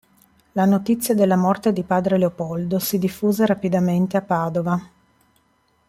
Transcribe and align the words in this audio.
La 0.53 0.65
notizia 0.65 1.13
della 1.13 1.35
morte 1.35 1.71
di 1.71 1.83
padre 1.83 2.17
Leopoldo 2.17 2.79
si 2.79 2.97
diffuse 2.97 3.45
rapidamente 3.45 4.17
a 4.17 4.23
Padova. 4.23 4.89